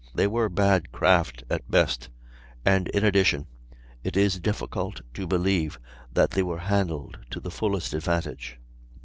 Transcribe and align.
They 0.15 0.25
were 0.25 0.49
bad 0.49 0.91
craft 0.91 1.43
at 1.47 1.69
best; 1.69 2.09
and, 2.65 2.87
in 2.87 3.05
addition, 3.05 3.45
it 4.03 4.17
is 4.17 4.39
difficult 4.39 4.99
to 5.13 5.27
believe 5.27 5.79
that 6.11 6.31
they 6.31 6.41
were 6.41 6.57
handled 6.57 7.19
to 7.29 7.39
the 7.39 7.51
fullest 7.51 7.93
advantage. 7.93 8.57